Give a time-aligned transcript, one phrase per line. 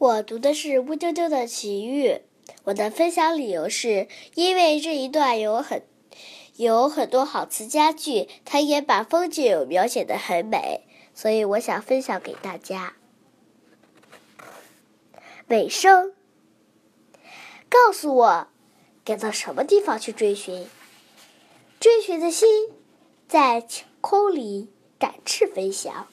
[0.00, 2.08] 我读的是《乌丢丢的奇遇》，
[2.64, 5.82] 我的分享理由是因为这一段有很
[6.56, 12.94] 有很多好词佳句，它也把风景描写的很美，所以我想分享给大家。
[15.48, 16.14] 尾声，
[17.68, 18.48] 告诉我
[19.04, 20.66] 该到什么地方去追寻？
[21.78, 22.48] 追寻的心
[23.28, 26.06] 在晴空里展翅飞翔。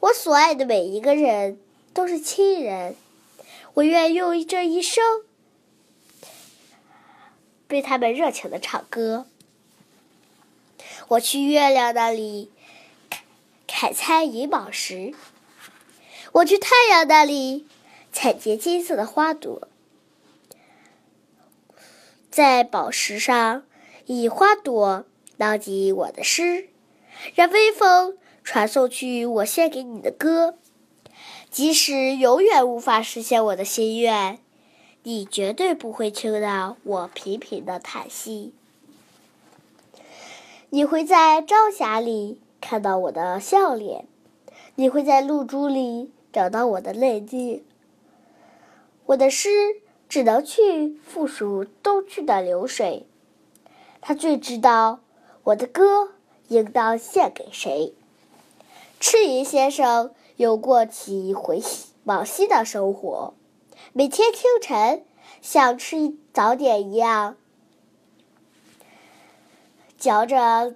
[0.00, 1.58] 我所爱的每一个人
[1.94, 2.96] 都是亲人，
[3.74, 5.04] 我愿用这一生
[7.68, 9.26] 为他们热情的唱歌。
[11.08, 12.50] 我去月亮那里
[13.68, 15.14] 采采银宝石，
[16.32, 17.66] 我去太阳那里
[18.12, 19.68] 采集金色的花朵，
[22.30, 23.64] 在宝石上
[24.06, 25.04] 以花朵
[25.36, 26.68] 牢记我的诗，
[27.34, 28.18] 让微风。
[28.44, 30.58] 传送去我献给你的歌，
[31.52, 34.38] 即使永远无法实现我的心愿，
[35.02, 38.54] 你绝对不会听到我频频的叹息。
[40.70, 44.06] 你会在朝霞里看到我的笑脸，
[44.76, 47.62] 你会在露珠里找到我的泪滴。
[49.04, 49.50] 我的诗
[50.08, 53.04] 只能去复数东去的流水，
[54.00, 55.00] 他最知道
[55.44, 56.12] 我的歌
[56.48, 57.92] 应当献给谁。
[58.98, 61.62] 赤云先生又过起回
[62.02, 63.34] 往昔的生活，
[63.92, 65.04] 每天清晨
[65.40, 67.36] 像吃早点一样，
[69.96, 70.74] 嚼着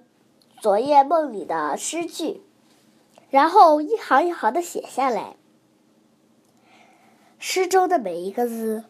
[0.61, 2.41] 昨夜梦里的诗句，
[3.29, 5.35] 然后一行一行的写下来。
[7.37, 8.85] 诗中的每一个字，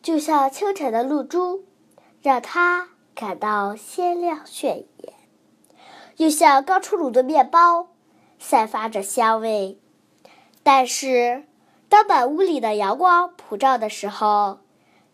[0.00, 1.66] 就像清晨的露珠，
[2.22, 5.12] 让他感到鲜亮炫眼。
[6.16, 7.88] 又像刚出炉的面包，
[8.38, 9.78] 散发着香味。
[10.62, 11.44] 但是，
[11.88, 14.58] 当满屋里的阳光普照的时候，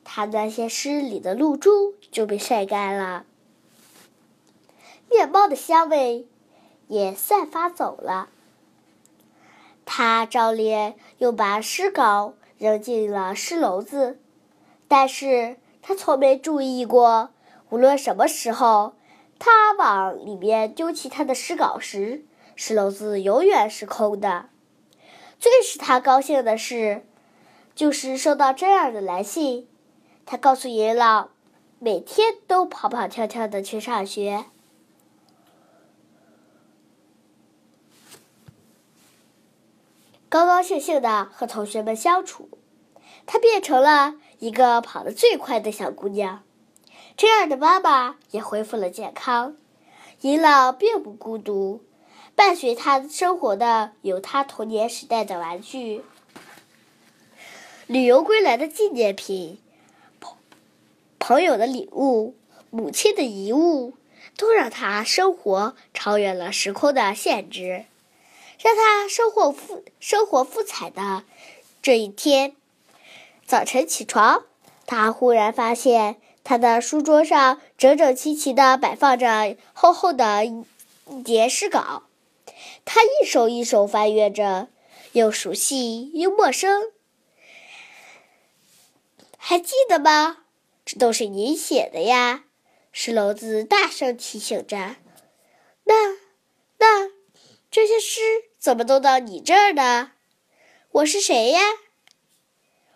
[0.04, 3.24] 他那些诗里的露珠就被晒干了，
[5.10, 6.26] 面包的香味
[6.88, 8.28] 也散发走了。
[9.84, 14.18] 他照例又把诗稿扔进了诗篓子，
[14.88, 17.30] 但是他从没注意过，
[17.70, 18.94] 无论什么时候。
[19.44, 22.24] 他往里面丢弃他的诗稿时，
[22.54, 24.50] 石篓子永远是空的。
[25.38, 27.04] 最使他高兴的是，
[27.74, 29.68] 就是收到这样的来信。
[30.24, 31.30] 他告诉银老，
[31.78, 34.44] 每天都跑跑跳跳的去上学，
[40.28, 42.48] 高高兴兴的和同学们相处。
[43.26, 46.42] 他变成了一个跑得最快的小姑娘。
[47.16, 49.56] 珍儿的妈妈也恢复了健康。
[50.22, 51.82] 银老并不孤独，
[52.34, 56.02] 伴随他生活的有他童年时代的玩具、
[57.86, 59.58] 旅游归来的纪念品、
[60.18, 60.36] 朋
[61.18, 62.34] 朋友的礼物、
[62.70, 63.94] 母亲的遗物，
[64.36, 67.84] 都让他生活超越了时空的限制，
[68.60, 71.24] 让他生活富生活富彩的
[71.80, 72.54] 这一天。
[73.46, 74.44] 早晨起床，
[74.86, 76.16] 他忽然发现。
[76.44, 80.64] 他的书桌上整整齐齐地摆放着厚厚的一
[81.24, 82.02] 叠诗稿，
[82.84, 84.68] 他一首一首翻阅着，
[85.12, 86.92] 又熟悉又陌生。
[89.38, 90.44] 还记得吗？
[90.84, 92.44] 这都是你写的呀！
[92.90, 94.96] 石篓子大声提醒着。
[95.84, 96.16] 那、
[96.78, 97.10] 那
[97.70, 98.20] 这些诗
[98.58, 100.12] 怎么都到你这儿呢？
[100.90, 101.60] 我是谁呀？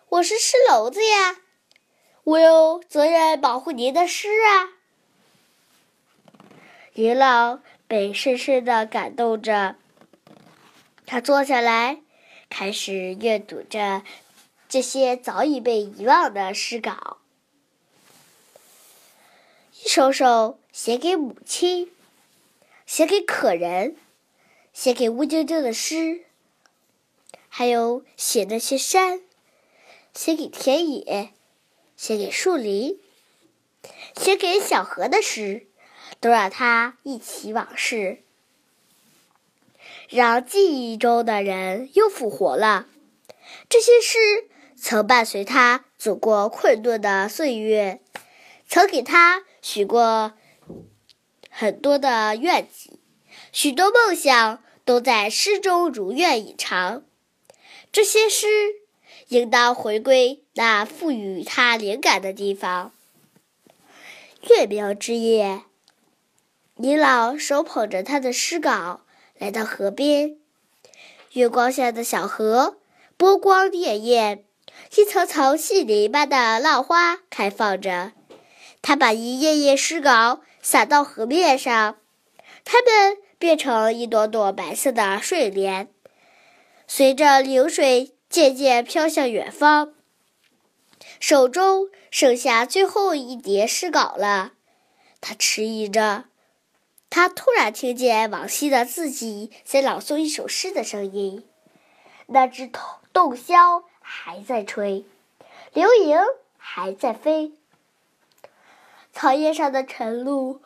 [0.09, 1.41] 我是石篓子呀！
[2.23, 4.73] 我有责任保护您的诗啊！
[6.93, 9.75] 银老被深深的感动着，
[11.05, 12.01] 他坐下来，
[12.49, 14.03] 开始阅读着
[14.67, 17.17] 这些早已被遗忘的诗稿，
[19.83, 21.91] 一首首写给母亲，
[22.85, 23.95] 写给可人，
[24.73, 26.25] 写给乌丢丢的诗，
[27.47, 29.21] 还有写那些山，
[30.13, 31.33] 写给田野。
[31.99, 32.99] 写给树林，
[34.15, 35.66] 写给小河的诗，
[36.19, 38.23] 都让他忆起往事，
[40.09, 42.87] 让记忆中的人又复活了。
[43.69, 48.01] 这些诗曾伴随他走过困顿的岁月，
[48.67, 50.33] 曾给他许过
[51.49, 52.99] 很多的愿景，
[53.51, 57.03] 许多梦想都在诗中如愿以偿。
[57.91, 58.47] 这些诗。
[59.29, 62.93] 应当回归那赋予他灵感的地方。
[64.49, 65.63] 月明之夜，
[66.77, 69.01] 李老手捧着他的诗稿
[69.39, 70.37] 来到河边。
[71.31, 72.77] 月光下的小河
[73.17, 74.41] 波光潋滟，
[74.95, 78.11] 一层层细泥般的浪花开放着。
[78.83, 81.97] 他把一页页诗稿撒到河面上，
[82.63, 85.89] 它们变成一朵朵白色的睡莲，
[86.87, 89.93] 随着流水渐渐飘向远方。
[91.19, 94.53] 手中剩下最后一叠诗稿了，
[95.19, 96.25] 他迟疑着。
[97.09, 101.47] 他突然听见往昔的自己在朗诵一首诗的声音，
[102.27, 102.81] 那只洞
[103.11, 105.05] 洞箫还在吹，
[105.73, 106.19] 流萤
[106.57, 107.53] 还在飞，
[109.11, 110.61] 草叶上的晨露，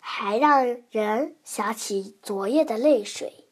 [0.00, 3.46] 还让人想起昨夜的泪水。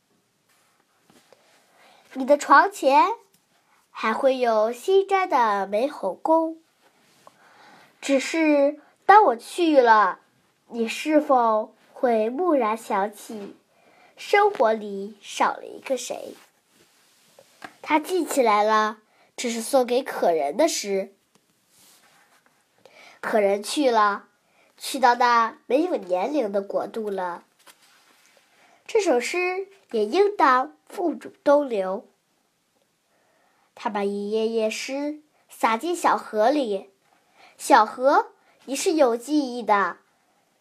[2.15, 3.11] 你的床前
[3.91, 6.61] 还会有新摘的玫红宫。
[8.01, 10.21] 只是当我去了，
[10.69, 13.55] 你是否会蓦然想起，
[14.17, 16.35] 生活里少了一个谁？
[17.83, 18.99] 他记起来了，
[19.37, 21.13] 这是送给可人的诗。
[23.21, 24.29] 可人去了，
[24.79, 27.45] 去到那没有年龄的国度了。
[28.87, 32.07] 这首诗也应当付诸东流。
[33.75, 36.90] 他把一页页诗撒进小河里。
[37.61, 38.29] 小河，
[38.65, 39.99] 你是有记忆的，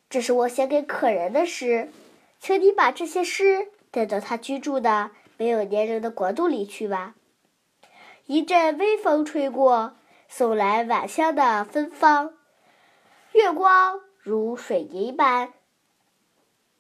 [0.10, 1.94] 这是我写给可人的诗，
[2.42, 7.16] 请你把这些诗带到他居住的没有年龄的国度里去吧。
[8.26, 9.96] 一阵微风吹过，
[10.28, 12.34] 送来晚香的芬芳，
[13.32, 15.54] 月光如水银般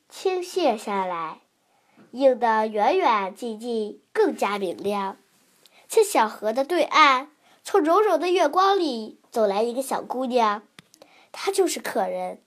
[0.10, 1.40] 倾泻下来，
[2.12, 5.16] 映得远远近近更加明亮。
[5.88, 7.32] 在小河的对岸，
[7.64, 9.19] 从柔柔的月光里。
[9.32, 10.64] 走来一个小姑娘，
[11.32, 12.42] 她就是可人。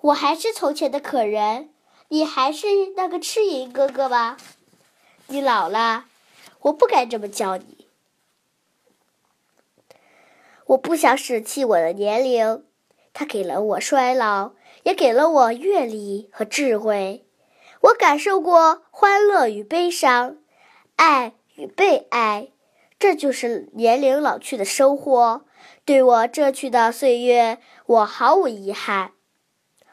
[0.00, 1.70] 我还是从前的可人，
[2.08, 2.66] 你还是
[2.96, 4.36] 那个赤影哥哥吗？
[5.26, 6.06] 你老了，
[6.60, 7.86] 我不该这么叫你。
[10.66, 12.64] 我不想舍弃我的年龄，
[13.12, 14.52] 他给了我衰老，
[14.84, 17.26] 也给了我阅历和智慧。
[17.80, 20.36] 我感受过欢乐与悲伤，
[20.96, 22.48] 爱与被爱，
[22.98, 25.44] 这就是年龄老去的收获。
[25.84, 29.12] 对我这去的岁月，我毫无遗憾。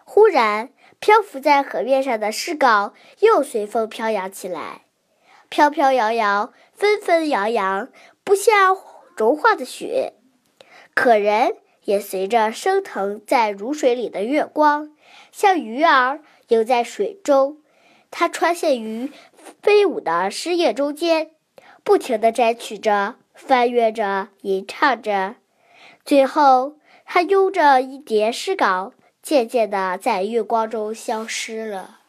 [0.03, 0.69] 忽然，
[0.99, 4.83] 漂浮在河面上的诗稿又随风飘扬起来，
[5.49, 7.89] 飘飘摇摇，纷纷扬扬，
[8.23, 8.77] 不像
[9.15, 10.13] 融化的雪。
[10.93, 14.95] 可人也随着升腾在如水里的月光，
[15.31, 17.61] 像鱼儿游在水中。
[18.11, 19.11] 它穿线于
[19.61, 21.31] 飞舞的诗叶中间，
[21.83, 25.35] 不停地摘取着，翻阅着，吟唱着。
[26.05, 28.93] 最后，他拥着一叠诗稿，
[29.23, 32.01] 渐渐地在月光中消失了。